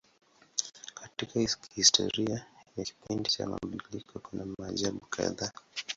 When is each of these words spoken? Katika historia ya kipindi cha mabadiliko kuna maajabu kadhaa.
Katika 0.93 1.49
historia 1.75 2.45
ya 2.77 2.83
kipindi 2.85 3.29
cha 3.29 3.47
mabadiliko 3.47 4.19
kuna 4.19 4.45
maajabu 4.59 4.99
kadhaa. 5.05 5.51